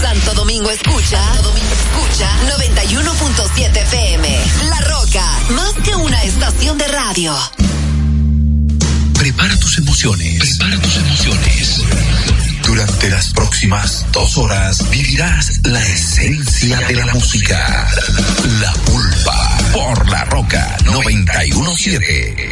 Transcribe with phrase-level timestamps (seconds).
[0.00, 4.38] Santo Domingo escucha, Domingo escucha 91.7 FM.
[4.68, 7.34] La Roca, más que una estación de radio.
[9.14, 10.38] Prepara tus emociones.
[10.38, 11.82] Prepara tus emociones.
[12.62, 17.88] Durante las próximas dos horas vivirás la esencia de la música.
[18.60, 22.47] La pulpa por la roca 917.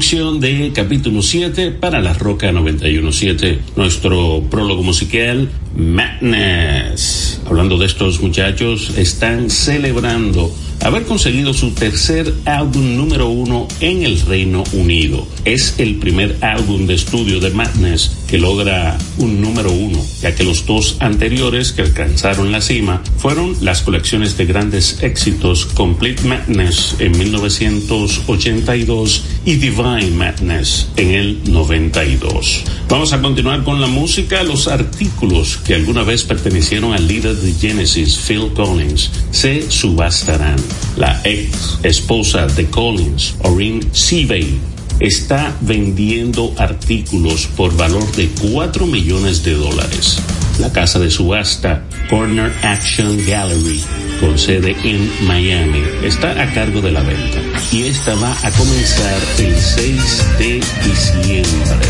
[0.00, 7.42] Producción de capítulo 7 para La Roca 917, nuestro prólogo musical Madness.
[7.46, 10.50] Hablando de estos muchachos, están celebrando
[10.80, 15.26] haber conseguido su tercer álbum número uno en el Reino Unido.
[15.44, 20.44] Es el primer álbum de estudio de Madness que logra un número uno, ya que
[20.44, 26.96] los dos anteriores que alcanzaron la cima fueron las colecciones de grandes éxitos Complete Madness
[26.98, 32.64] en 1982 y Divine Madness en el 92.
[32.88, 34.42] Vamos a continuar con la música.
[34.42, 40.56] Los artículos que alguna vez pertenecieron al líder de Genesis, Phil Collins, se subastarán.
[40.96, 44.58] La ex esposa de Collins, Orrin Seavey,
[45.00, 50.20] está vendiendo artículos por valor de 4 millones de dólares.
[50.60, 53.82] La casa de subasta Corner Action Gallery,
[54.20, 57.38] con sede en Miami, está a cargo de la venta
[57.72, 61.88] y esta va a comenzar el 6 de diciembre.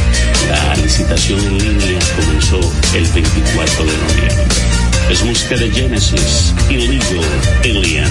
[0.49, 2.61] La licitación en línea comenzó
[2.95, 4.55] el 24 de noviembre.
[5.11, 7.25] Es música de Genesis, Illegal
[7.65, 8.09] Alien,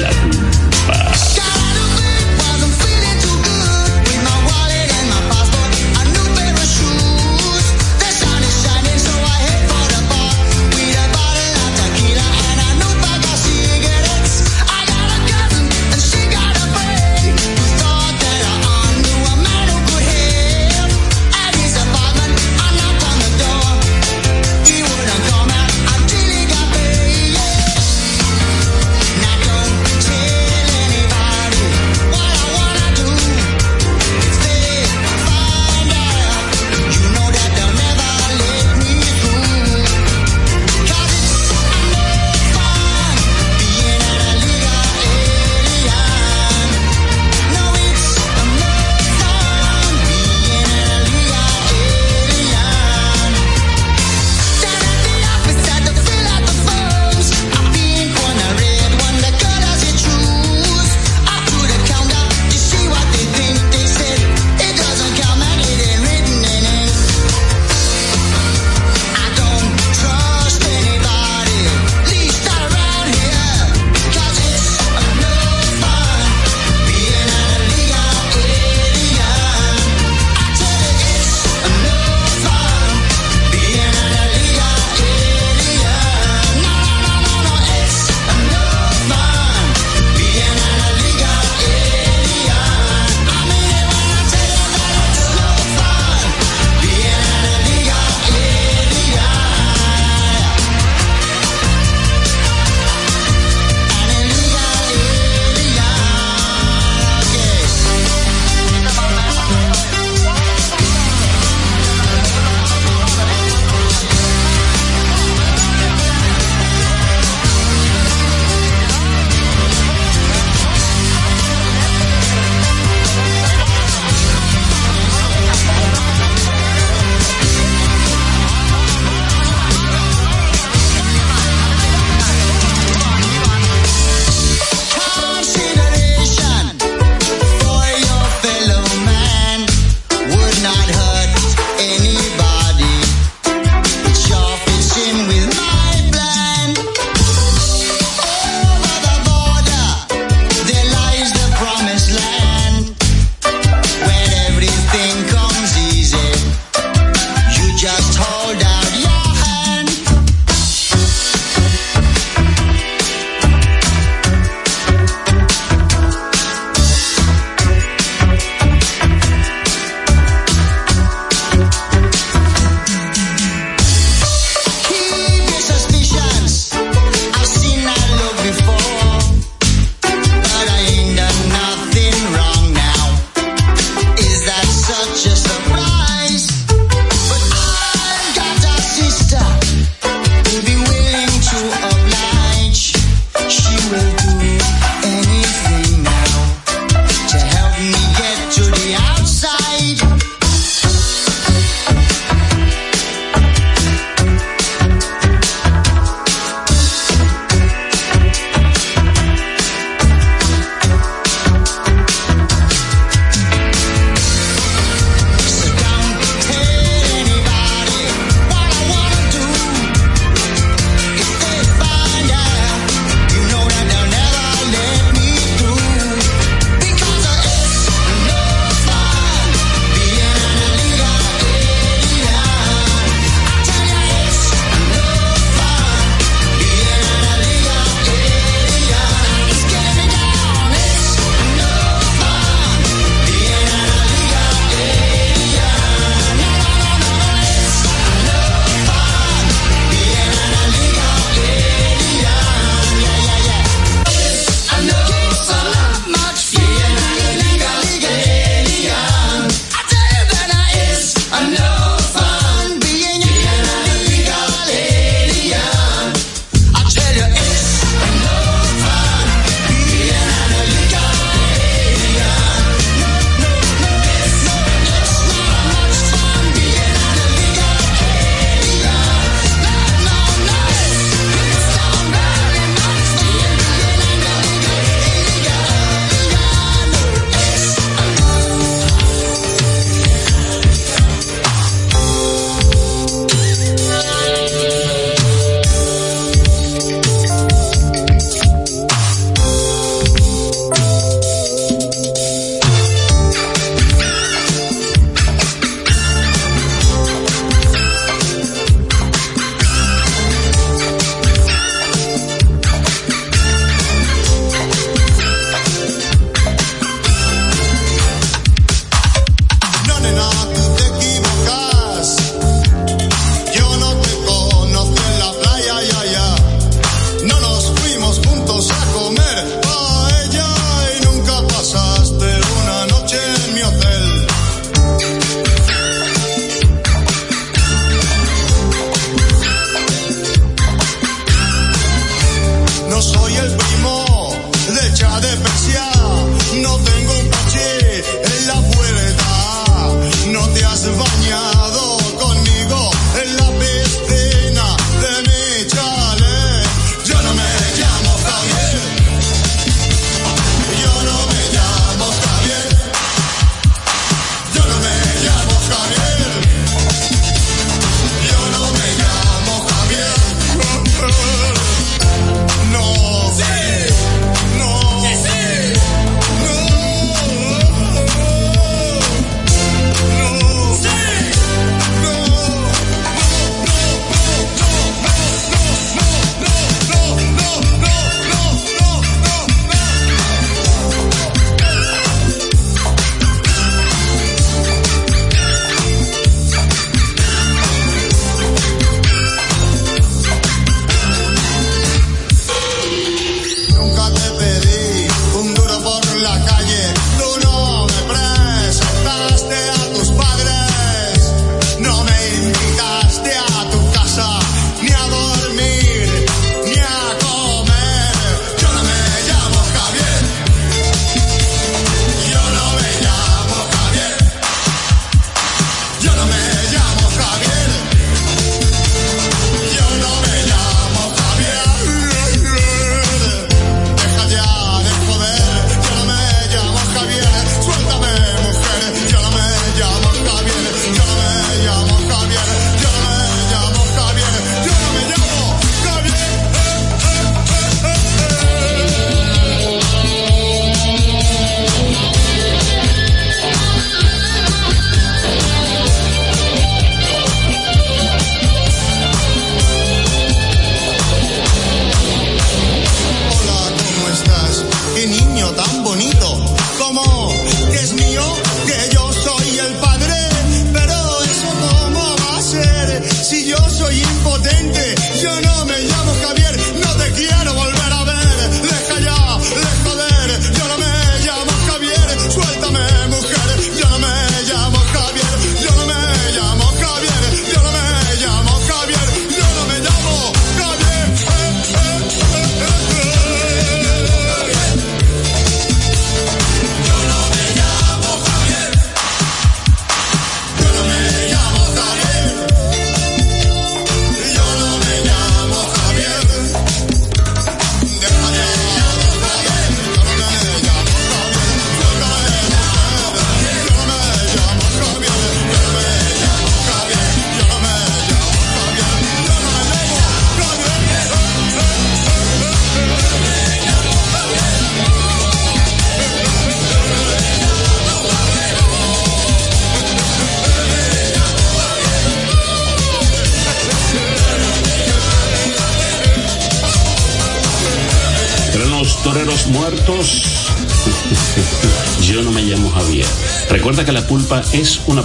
[0.00, 1.14] La Culpa.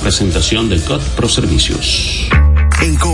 [0.09, 2.28] Presentación de COD Pro Servicios.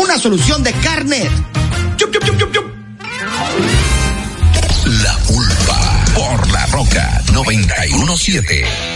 [0.00, 1.30] una solución de carne.
[1.96, 2.66] Chup, chup, chup,
[5.02, 8.89] la pulpa por la roca 917.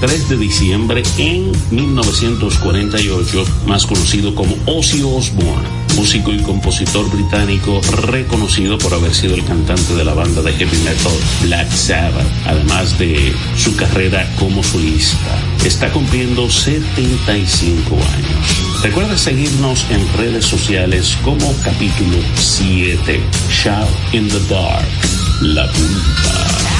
[0.00, 8.76] 3 de diciembre en 1948, más conocido como Ozzy Osbourne, músico y compositor británico reconocido
[8.78, 13.32] por haber sido el cantante de la banda de heavy metal Black Sabbath, además de
[13.56, 15.38] su carrera como solista.
[15.64, 18.82] Está cumpliendo 75 años.
[18.82, 24.86] Recuerda seguirnos en redes sociales como capítulo 7, Shout in the Dark,
[25.40, 26.75] La Punta.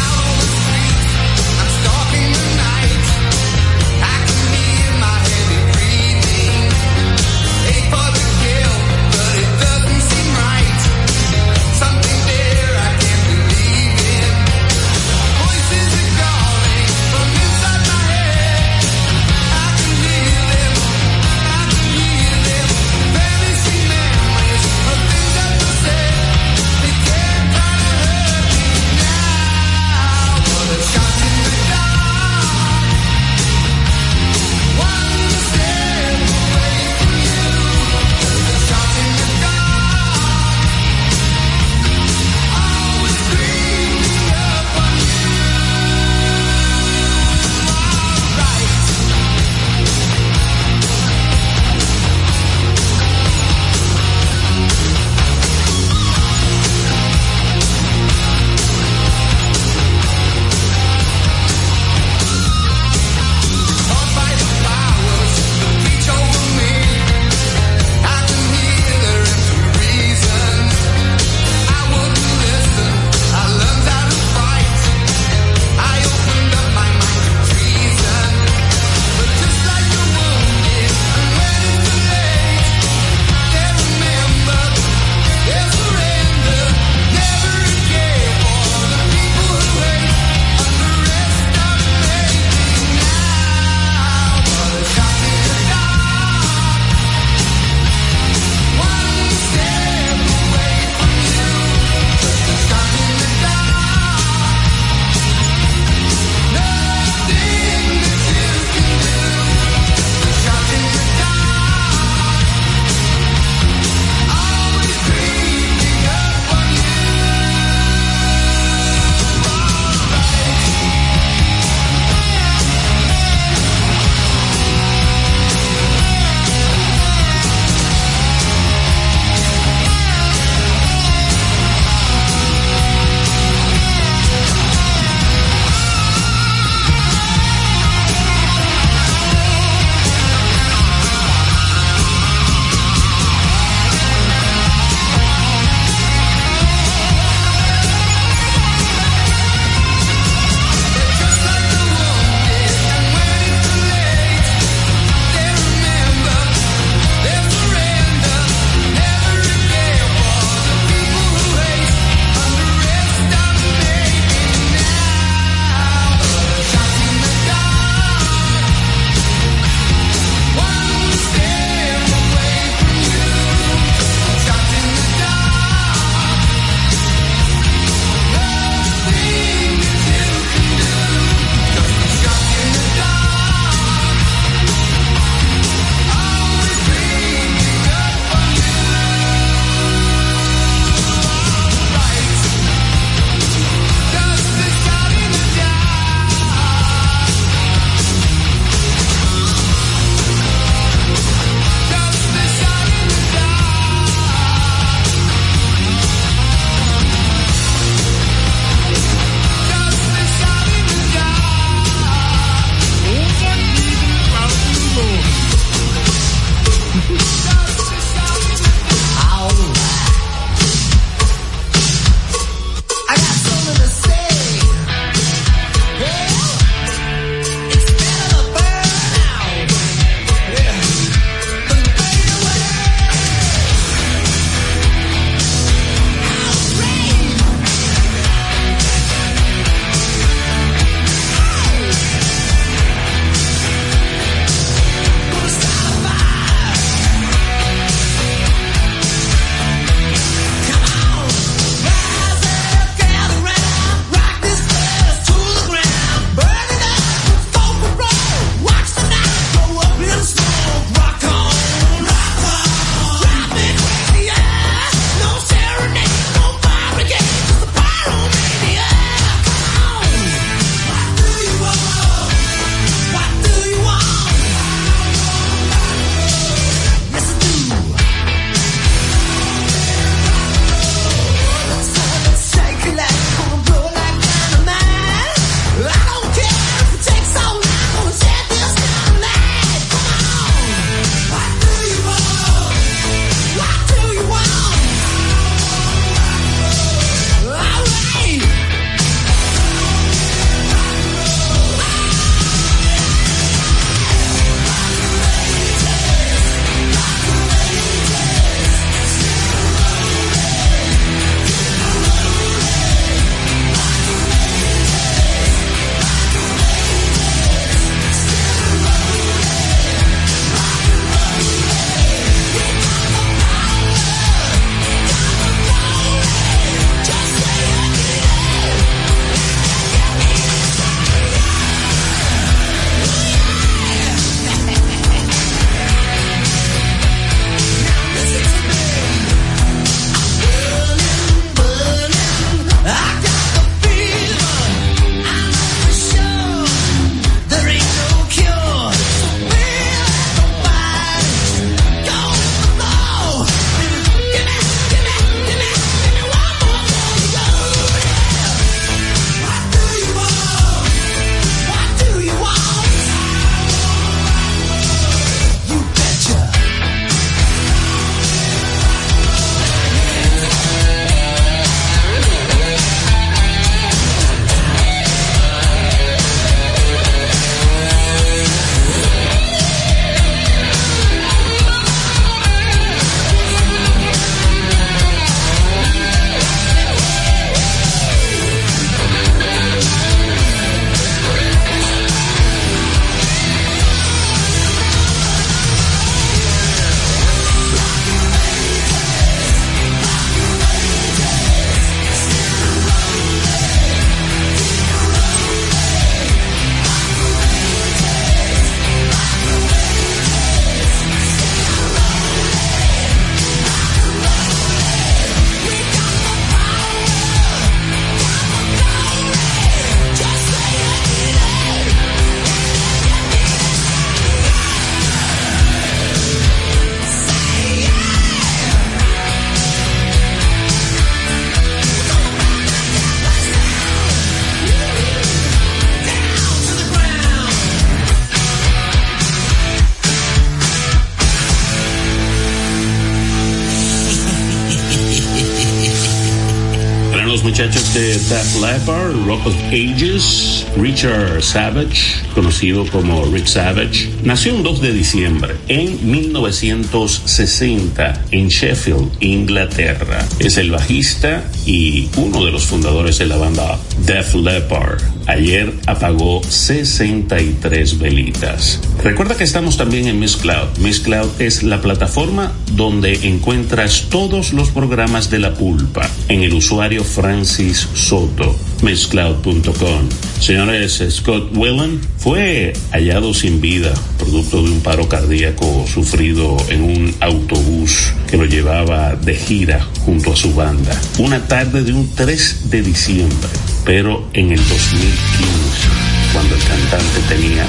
[449.46, 458.24] Of Ages, Richard Savage, conocido como Rick Savage, nació un 2 de diciembre en 1960
[458.32, 460.26] en Sheffield, Inglaterra.
[460.40, 465.00] Es el bajista y uno de los fundadores de la banda Def Leppard.
[465.28, 468.80] Ayer apagó 63 velitas.
[469.02, 470.78] Recuerda que estamos también en Miss Cloud.
[470.78, 476.54] Miss Cloud es la plataforma donde encuentras todos los programas de la pulpa en el
[476.54, 480.08] usuario Francis Soto, misscloud.com.
[480.40, 487.14] Señores, Scott Whelan fue hallado sin vida, producto de un paro cardíaco sufrido en un
[487.20, 490.98] autobús que lo llevaba de gira junto a su banda.
[491.18, 493.48] Una tarde de un 3 de diciembre,
[493.84, 497.66] pero en el 2015 cuando el cantante tenía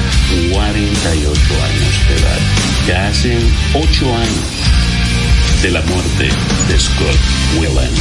[0.51, 2.39] 48 años de edad.
[2.85, 3.39] Ya hacen
[3.73, 6.25] 8 años de la muerte
[6.67, 7.17] de Scott
[7.57, 7.91] Whelan.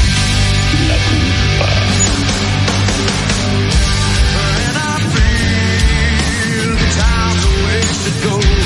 [0.88, 1.85] La culpa.
[8.18, 8.65] And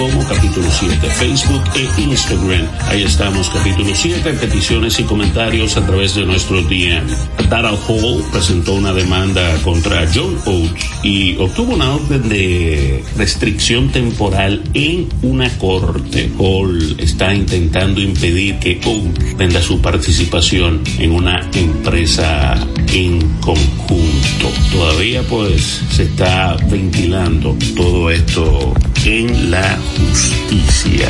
[0.00, 2.66] como capítulo 7, Facebook e Instagram.
[2.88, 7.06] Ahí estamos, capítulo 7, peticiones y comentarios a través de nuestro DM.
[7.50, 14.62] Tara Hall presentó una demanda contra John Oates y obtuvo una orden de restricción temporal
[14.72, 16.30] en una corte.
[16.38, 22.54] Hall está intentando impedir que Oates venda su participación en una empresa
[22.90, 24.50] en conjunto.
[24.72, 28.72] Todavía pues se está ventilando todo esto
[29.06, 31.08] en la justicia.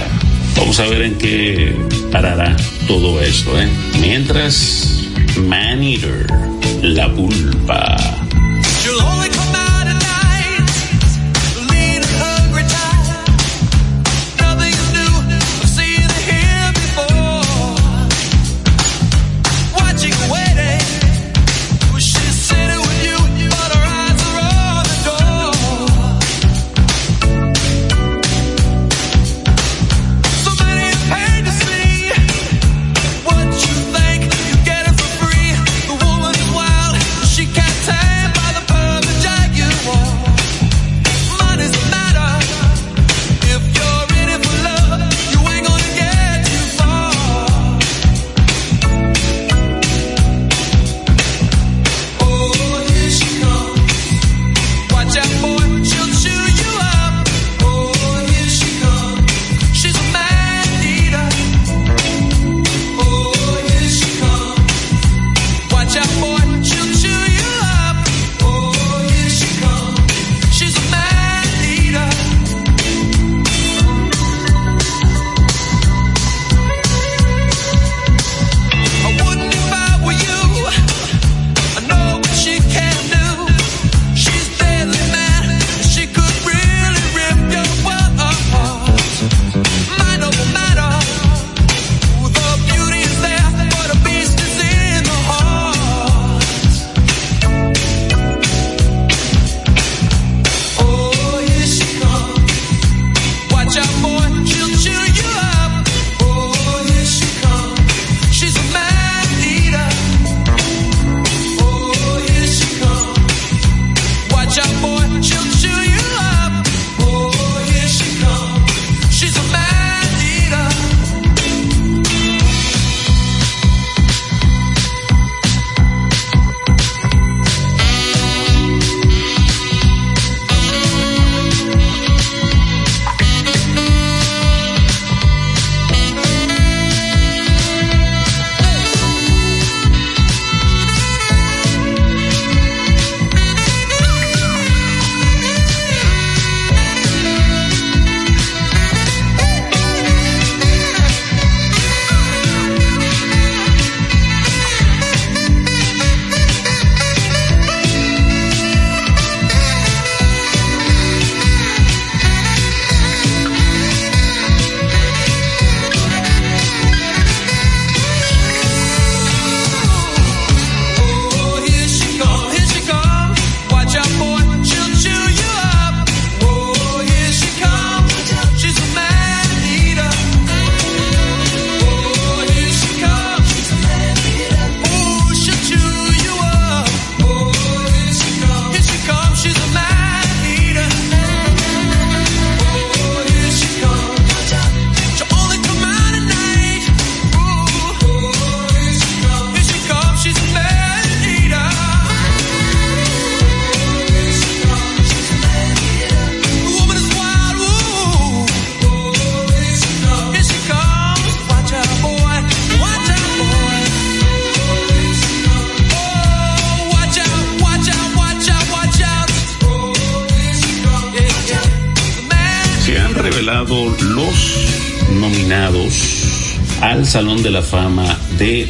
[0.56, 1.76] Vamos a ver en qué
[2.12, 3.60] parará todo esto.
[3.60, 3.68] ¿eh?
[4.00, 6.26] Mientras, Maneater,
[6.82, 8.19] la pulpa.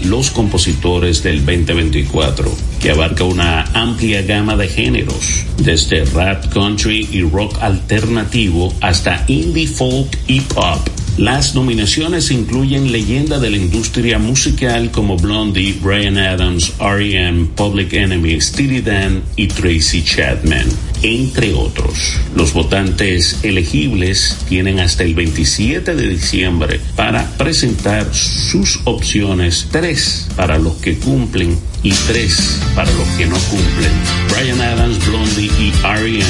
[0.05, 7.23] Los Compositores del 2024, que abarca una amplia gama de géneros, desde rap country y
[7.23, 10.81] rock alternativo hasta indie folk y pop.
[11.17, 18.41] Las nominaciones incluyen leyenda de la industria musical como Blondie, Brian Adams, R.E.M., Public Enemy,
[18.41, 22.19] Steely Dan y Tracy Chapman entre otros.
[22.35, 30.59] Los votantes elegibles tienen hasta el 27 de diciembre para presentar sus opciones, tres para
[30.59, 33.93] los que cumplen y tres para los que no cumplen.
[34.31, 36.25] Brian Adams, Blondie y R.E.M.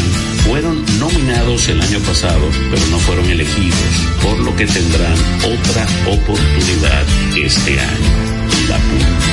[0.47, 3.79] fueron nominados el año pasado, pero no fueron elegidos,
[4.23, 7.05] por lo que tendrán otra oportunidad
[7.37, 8.41] este año.
[8.69, 9.30] La punta.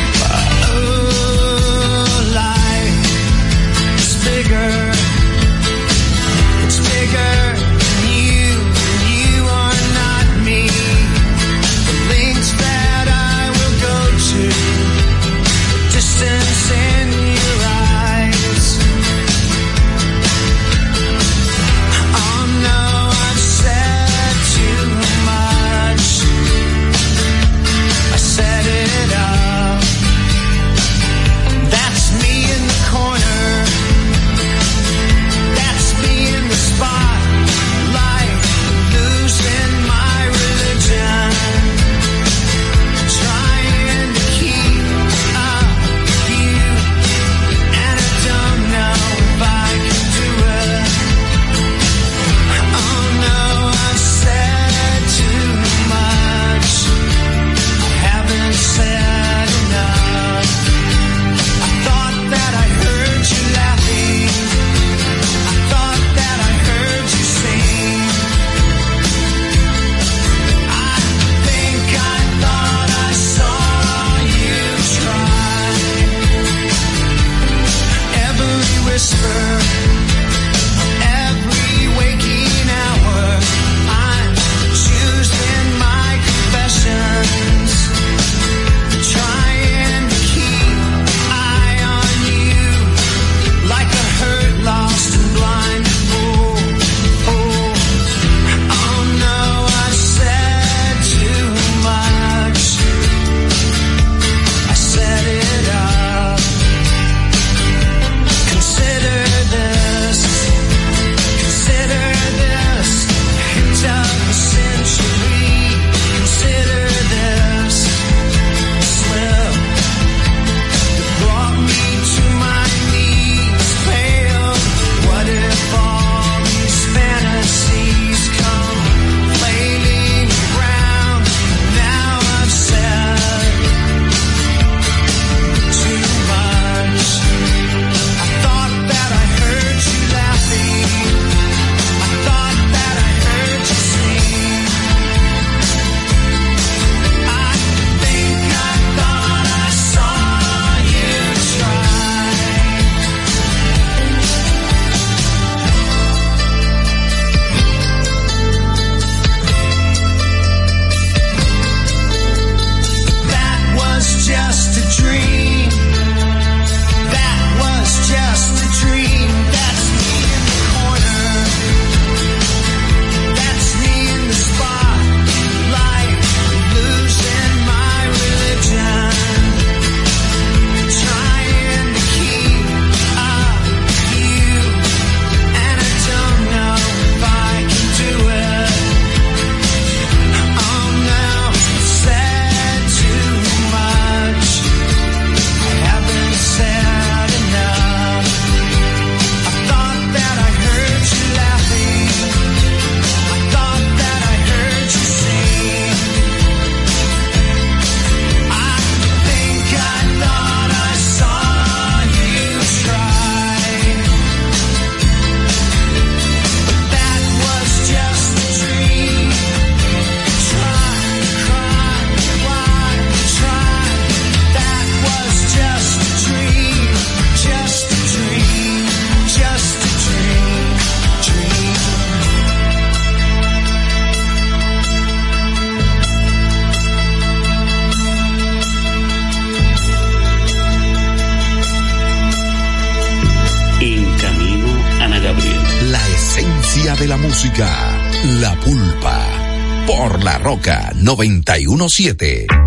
[251.18, 252.67] 917.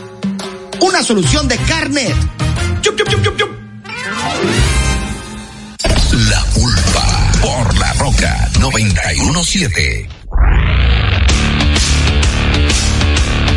[0.81, 1.57] Una solución de
[2.81, 3.49] chup, chup, chup, chup.
[6.27, 10.09] La Pulpa por La Roca 917.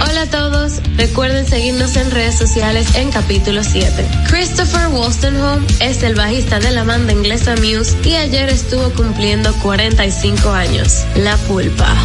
[0.02, 4.06] Hola a todos, recuerden seguirnos en redes sociales en capítulo 7.
[4.28, 10.50] Christopher Wolstenholme es el bajista de la banda inglesa Muse y ayer estuvo cumpliendo 45
[10.50, 11.06] años.
[11.16, 11.96] La pulpa.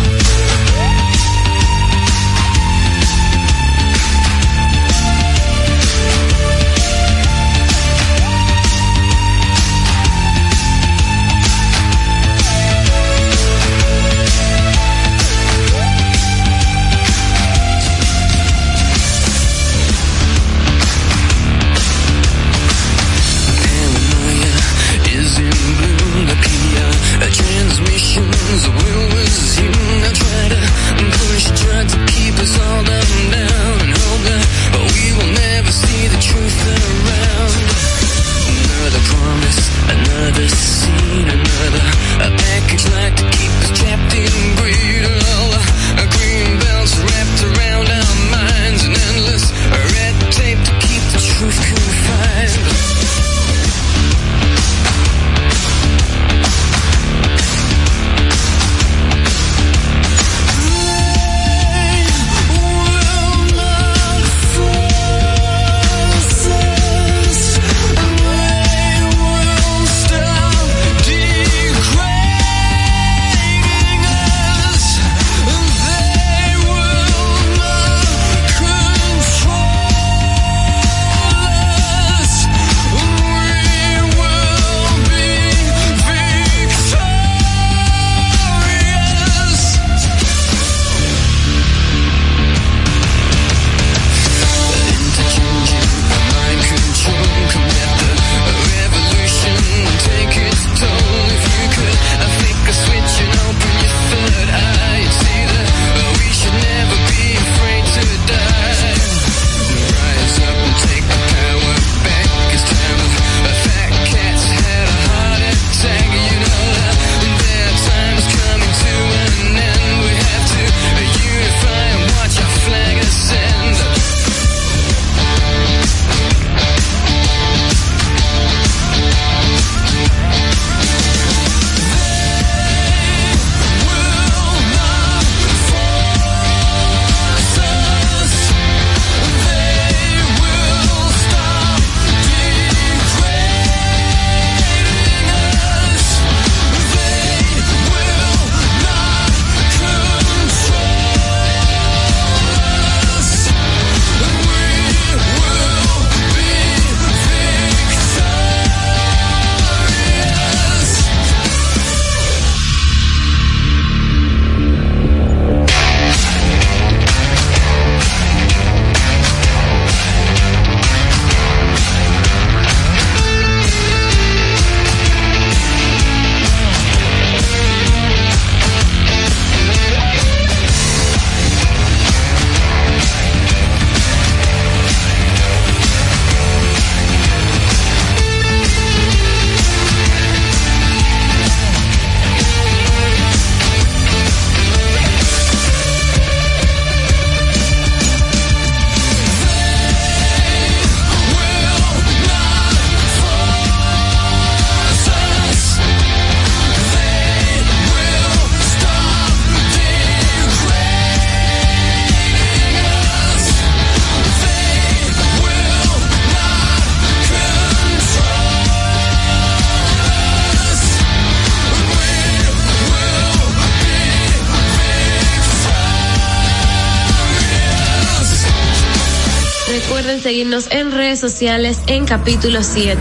[231.19, 232.97] Sociales en capítulo 7.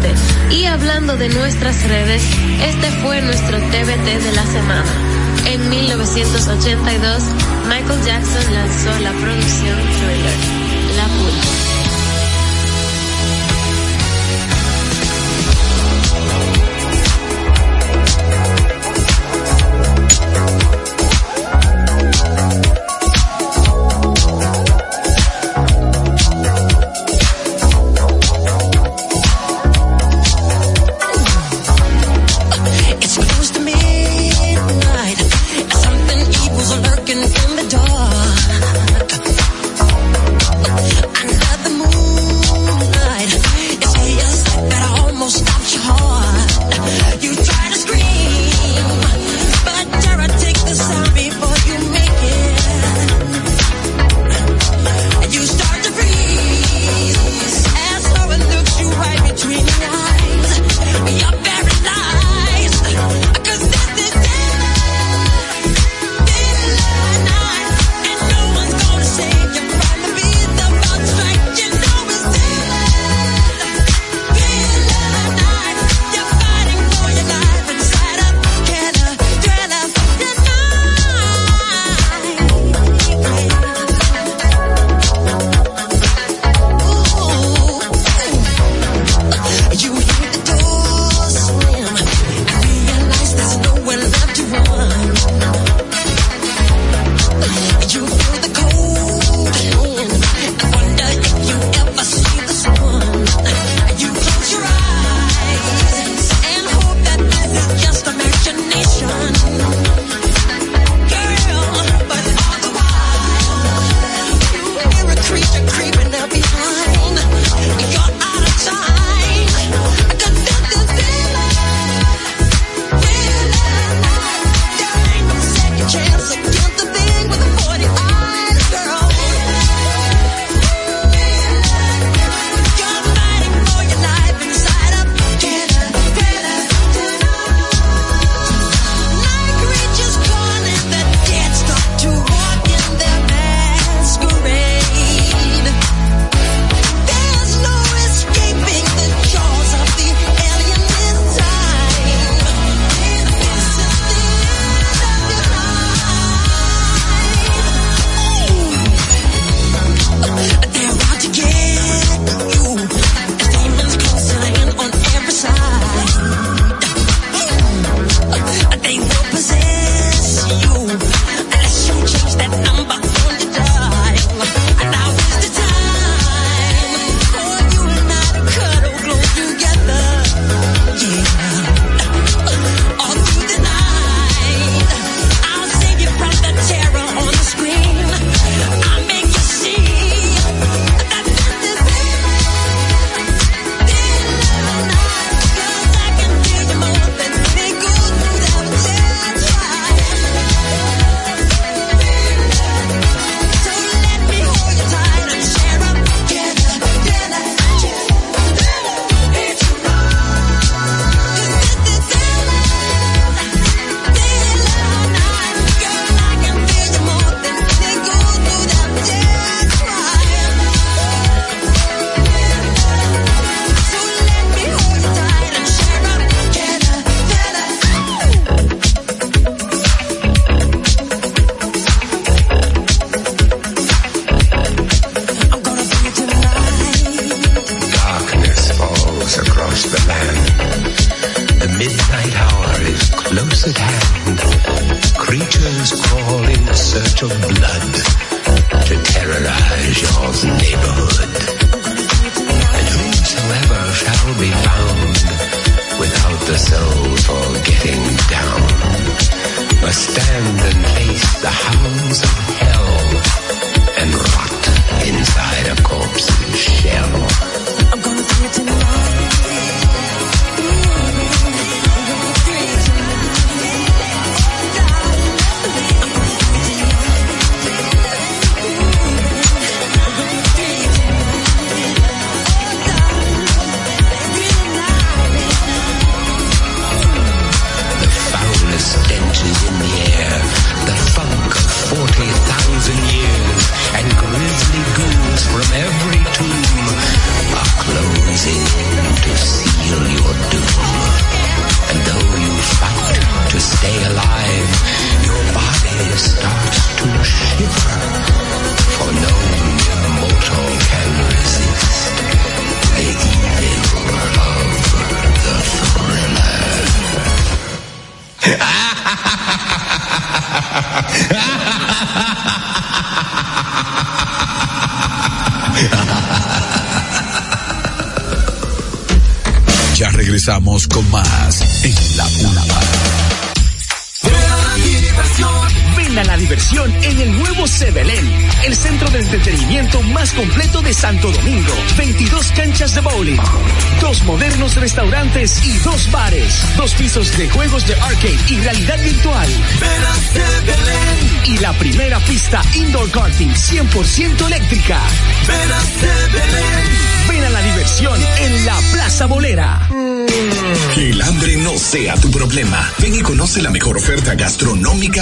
[0.51, 2.23] Y hablando de nuestras redes,
[2.63, 4.93] este fue nuestro TBT de la semana.
[5.47, 7.23] En 1982,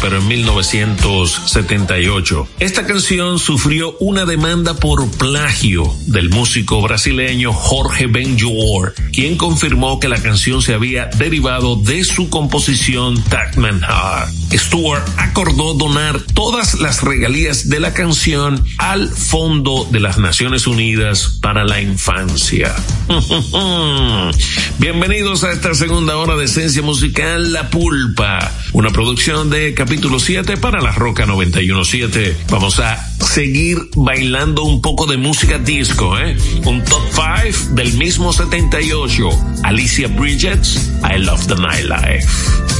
[0.00, 2.48] pero en 1978.
[2.58, 10.08] Esta canción sufrió una demanda por plagio del músico brasileño Jorge Benjor, quien confirmó que
[10.08, 14.46] la canción se había derivado de su composición Tacman Heart.
[14.54, 21.38] Stewart acordó donar todas las regalías de la canción al Fondo de las Naciones Unidas
[21.40, 22.74] para la Infancia.
[24.78, 30.56] Bienvenidos a esta segunda hora de Esencia Musical La Pulpa, una producción de capítulo 7
[30.56, 32.36] para la Roca 917.
[32.50, 36.36] Vamos a seguir bailando un poco de música disco, ¿eh?
[36.64, 39.28] Un top 5 del mismo 78.
[39.62, 42.26] Alicia Bridges, I Love the Nightlife.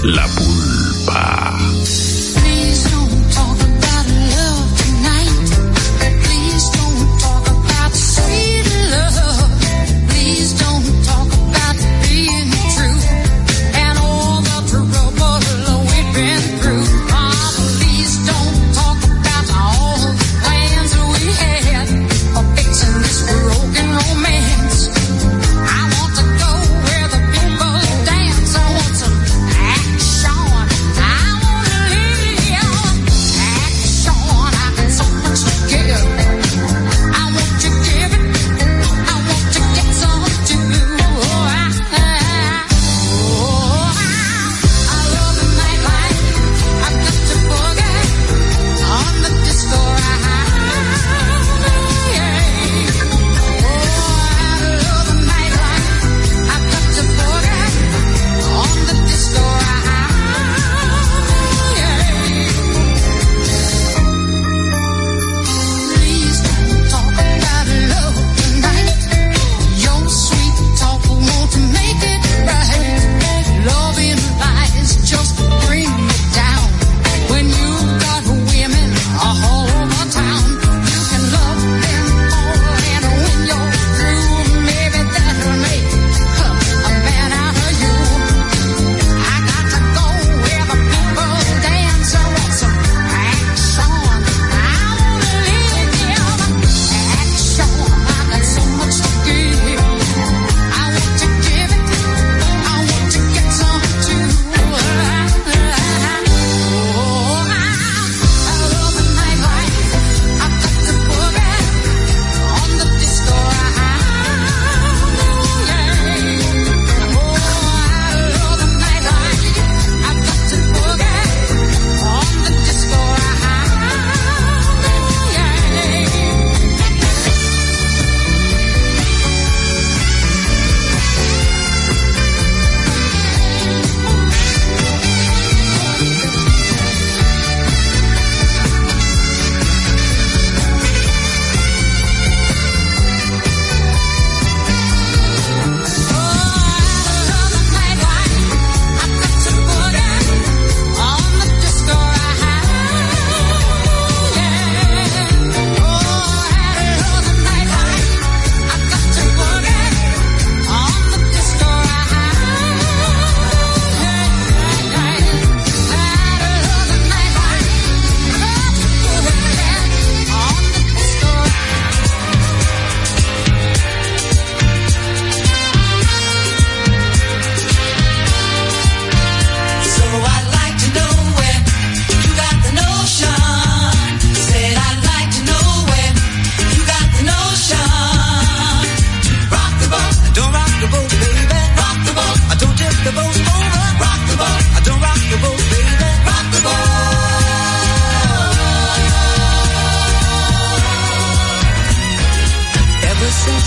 [0.02, 1.56] La pulpa.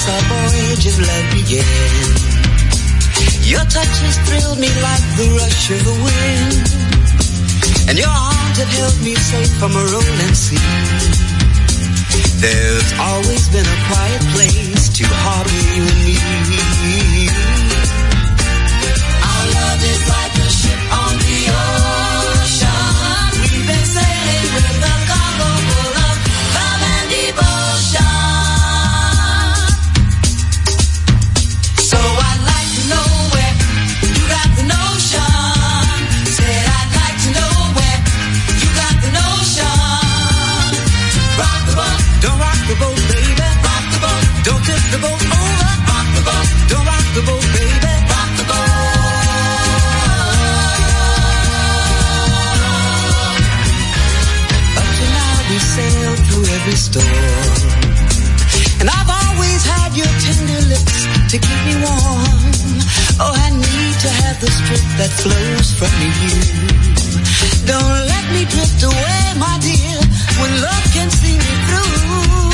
[0.09, 2.29] our voyage of love began.
[3.45, 6.65] Your touch has thrilled me like the rush of the wind,
[7.89, 11.09] and your arms have held me safe from a rolling sea.
[12.41, 17.48] There's always been a quiet place to harbor you and me.
[61.29, 62.49] to keep me warm.
[63.21, 66.33] Oh, I need to have the strength that flows from you.
[67.69, 69.99] Don't let me drift away, my dear,
[70.41, 72.48] when love can see me through.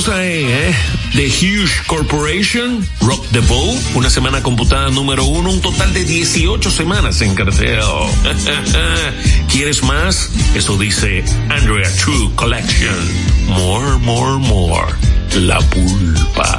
[0.00, 0.74] cosa es eh,
[1.12, 6.70] The Huge Corporation, Rock the Boat, una semana computada número uno, un total de 18
[6.70, 7.78] semanas en cartel.
[9.52, 10.30] ¿Quieres más?
[10.54, 12.94] Eso dice Andrea True Collection.
[13.48, 14.94] More, more, more.
[15.34, 16.58] La pulpa.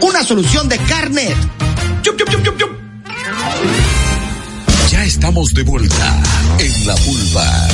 [0.00, 1.36] Una solución de carnet.
[4.90, 6.22] Ya estamos de vuelta
[6.58, 7.68] en la vulva.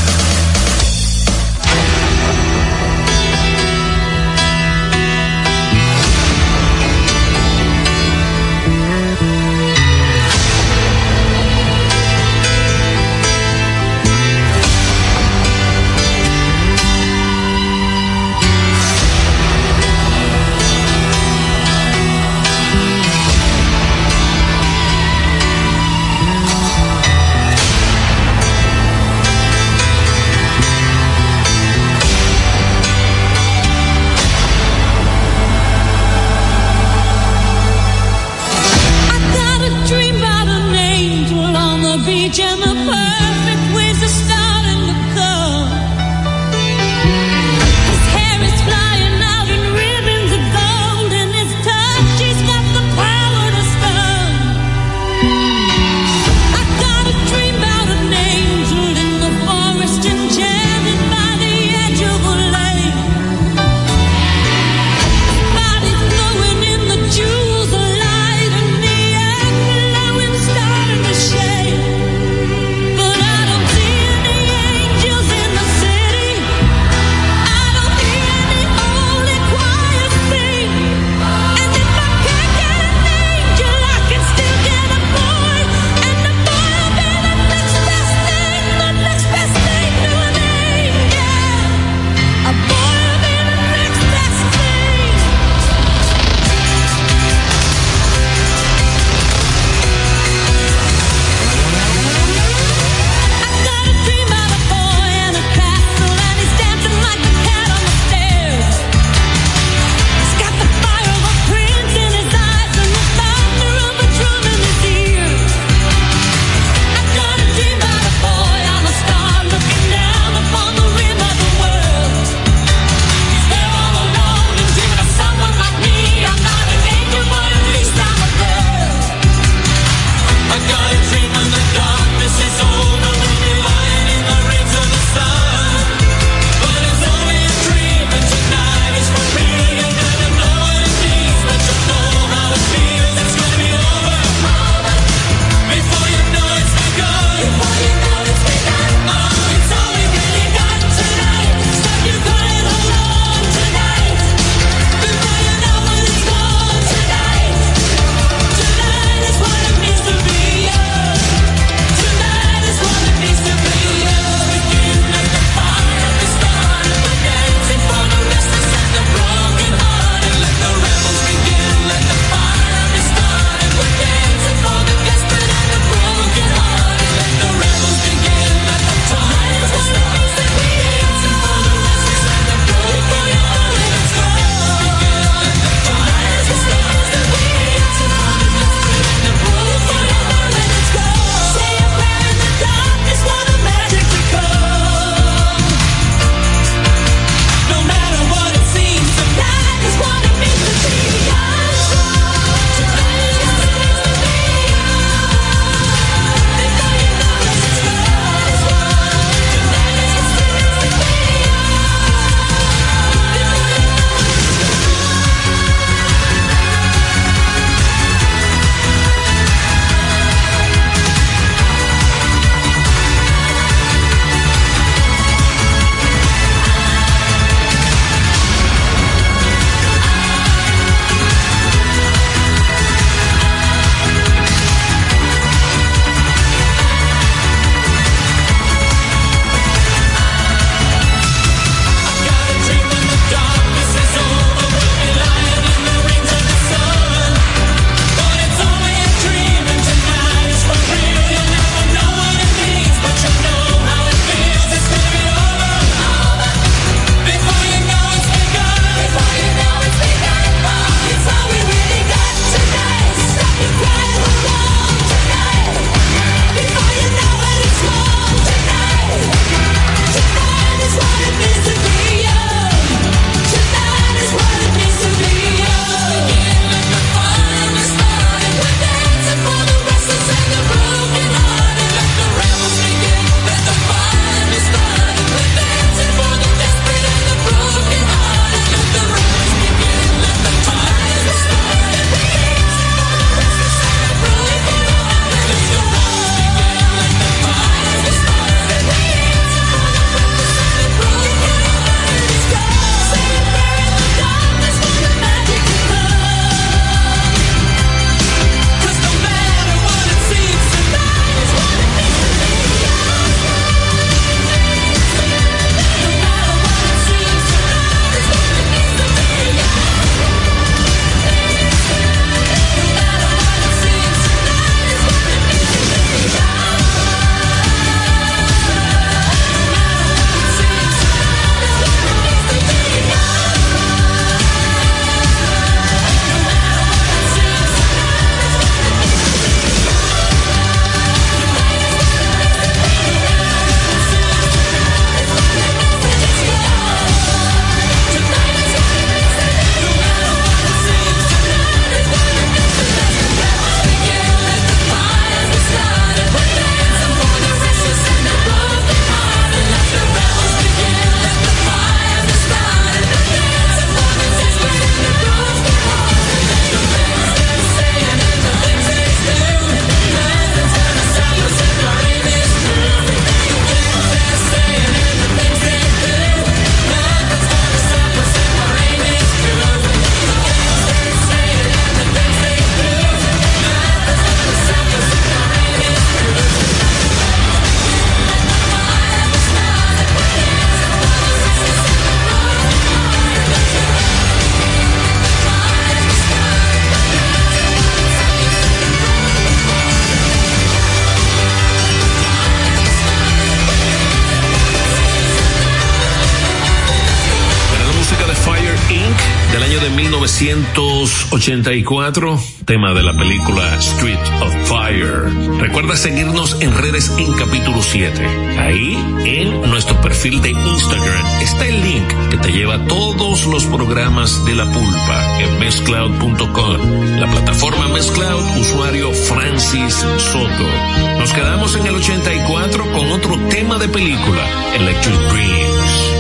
[410.75, 415.31] 1984, tema de la película Street of Fire.
[415.61, 418.27] Recuerda seguirnos en redes en capítulo 7.
[418.59, 423.65] Ahí, en nuestro perfil de Instagram, está el link que te lleva a todos los
[423.67, 427.21] programas de la pulpa en mezcloud.com.
[427.21, 431.19] La plataforma Mezcloud, usuario Francis Soto.
[431.21, 434.43] Nos quedamos en el 84 con otro tema de película,
[434.75, 436.14] Electric Dreams.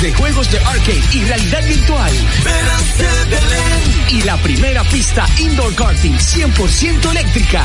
[0.00, 2.12] de juegos de arcade y realidad virtual.
[4.10, 7.64] Y la primera pista indoor karting 100% eléctrica.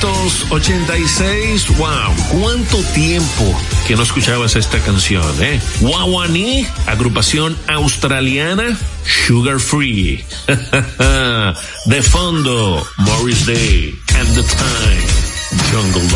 [0.00, 1.76] 1986.
[1.78, 3.56] Wow, cuánto tiempo
[3.86, 5.60] que no escuchabas esta canción, ¿eh?
[5.80, 10.24] Wawani, agrupación australiana, Sugar Free.
[11.86, 15.06] de fondo, Morris Day, and the Time,
[15.70, 16.08] Jungle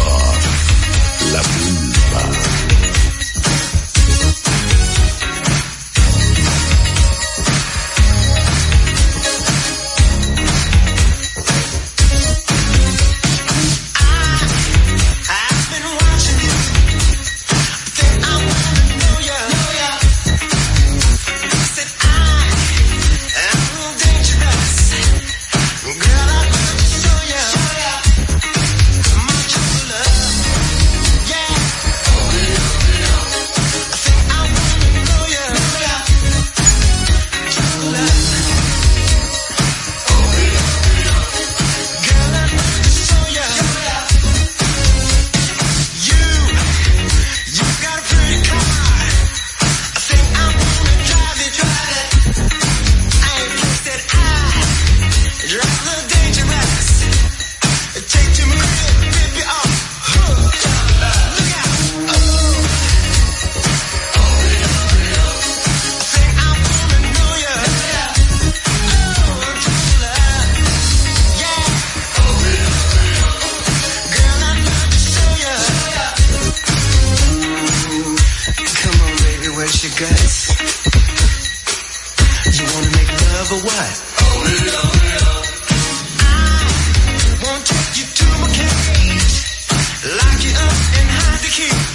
[91.59, 91.88] key.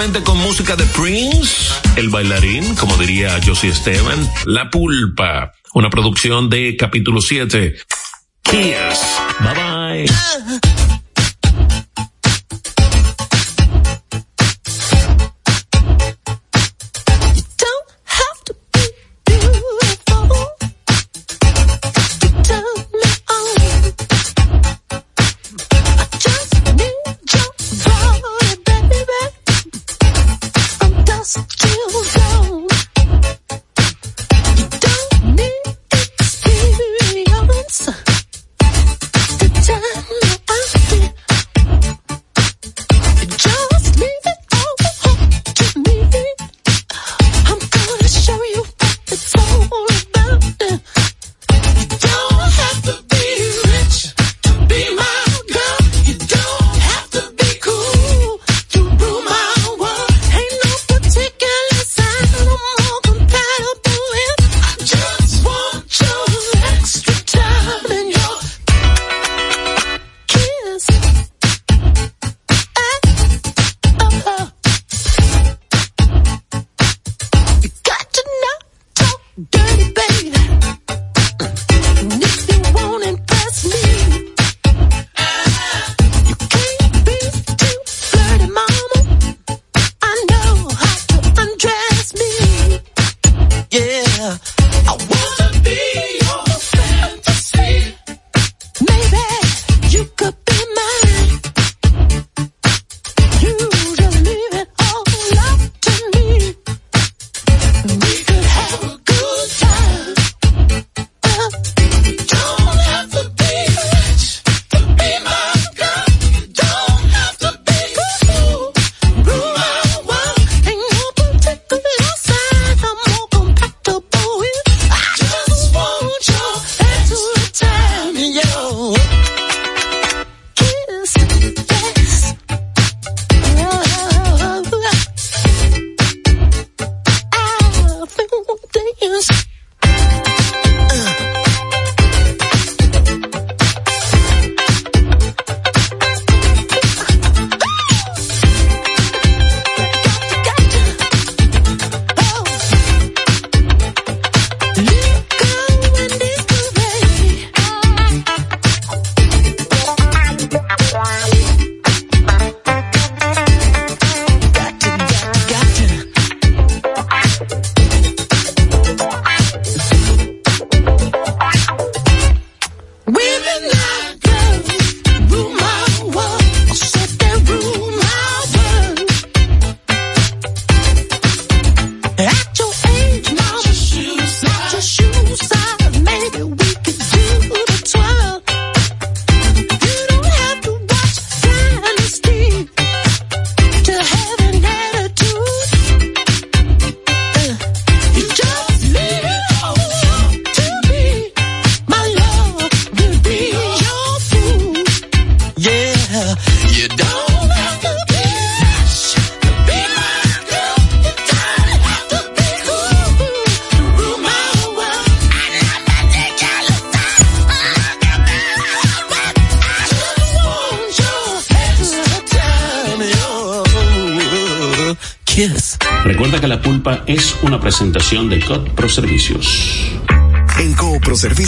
[0.00, 6.74] con música de Prince, El Bailarín, como diría Josie Esteban, La Pulpa, una producción de
[6.74, 7.76] capítulo 7.
[8.42, 9.00] Cheers.
[9.40, 10.39] Bye bye.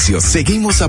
[0.03, 0.89] Seguimos a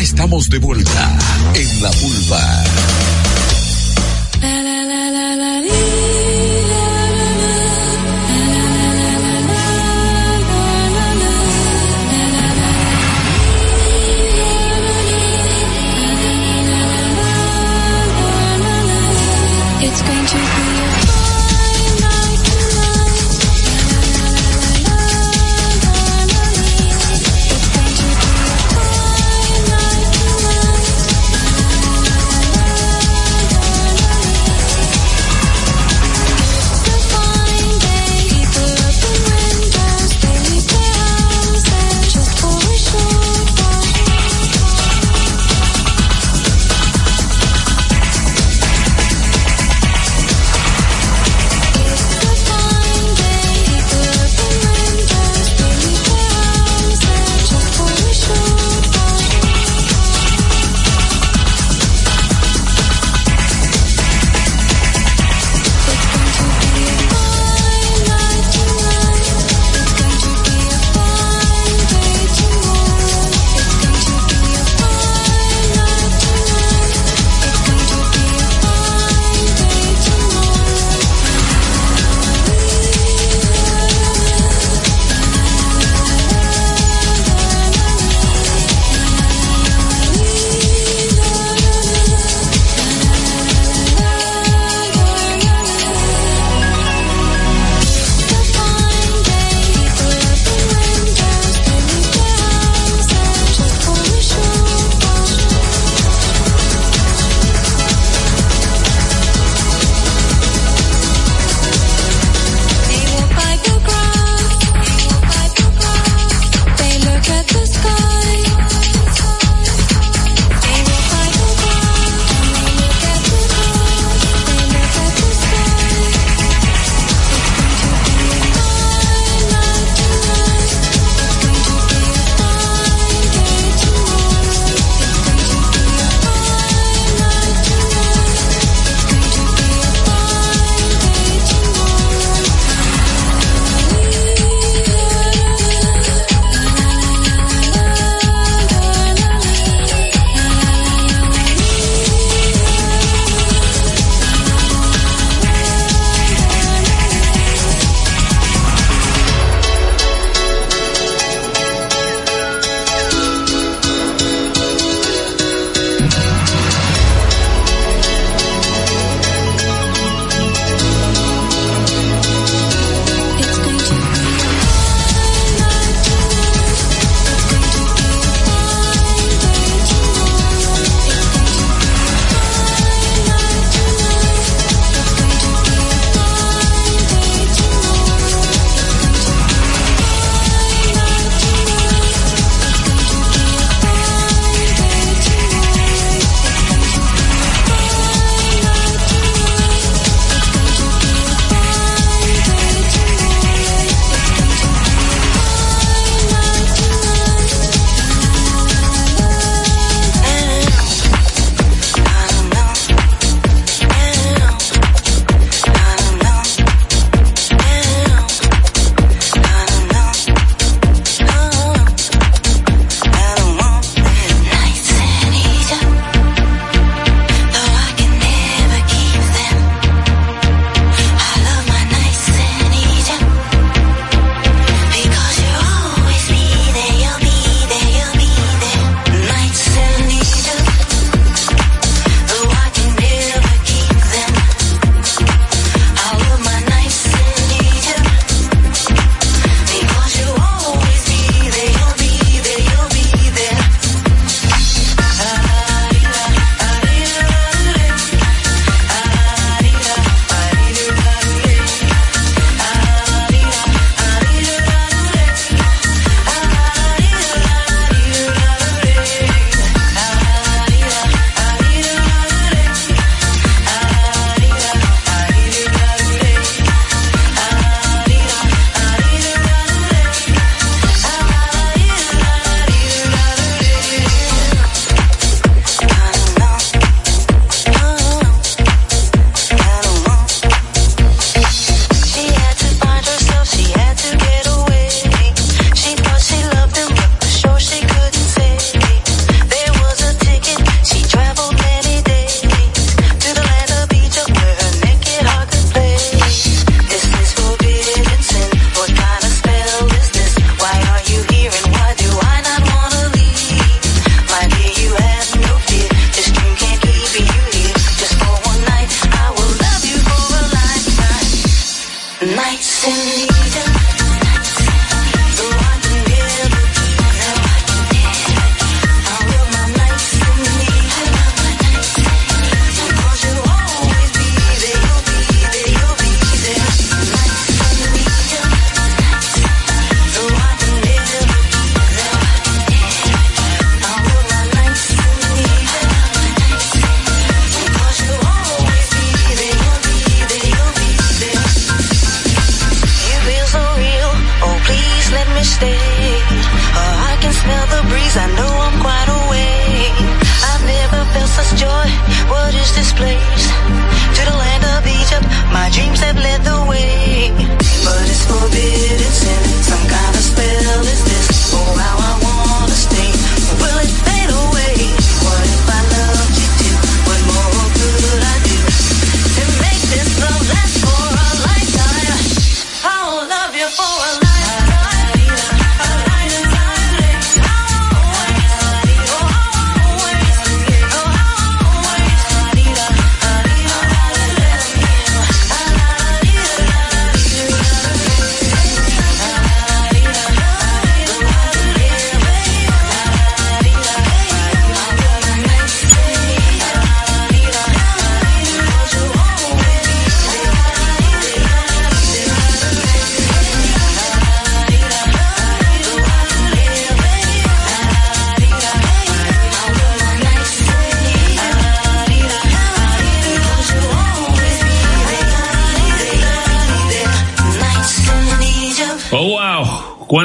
[0.00, 1.18] Estamos de vuelta
[1.54, 3.19] en la pulpa.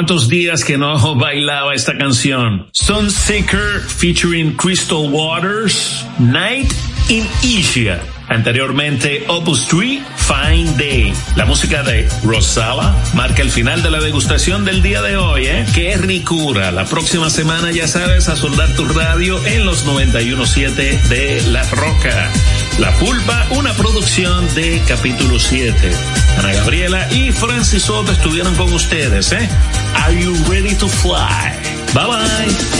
[0.06, 2.68] ¿Cuántos días que no bailaba esta canción?
[2.70, 6.72] Sunseeker featuring Crystal Waters, Night
[7.08, 8.00] in Asia.
[8.28, 11.12] Anteriormente, Opus 3, Fine Day.
[11.34, 15.66] La música de Rosala marca el final de la degustación del día de hoy, ¿eh?
[15.74, 16.70] Qué ricura.
[16.70, 22.30] La próxima semana, ya sabes, a soldar tu radio en los 91.7 de La Roca.
[22.78, 25.74] La Pulpa, una producción de capítulo 7.
[26.38, 29.48] Ana Gabriela y Francis Soto estuvieron con ustedes, ¿eh?
[30.18, 31.52] You ready to fly?
[31.94, 32.76] Bye bye.